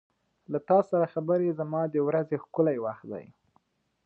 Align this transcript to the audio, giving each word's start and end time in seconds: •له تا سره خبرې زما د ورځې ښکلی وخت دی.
•له 0.51 0.59
تا 0.69 0.79
سره 0.89 1.05
خبرې 1.13 1.49
زما 1.59 1.81
د 1.89 1.95
ورځې 2.07 2.35
ښکلی 2.43 2.77
وخت 2.85 3.05
دی. 3.11 3.25